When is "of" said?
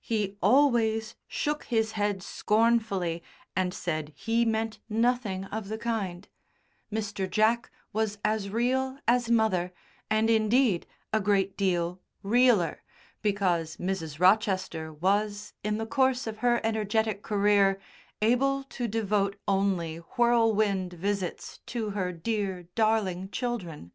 5.44-5.68, 16.26-16.38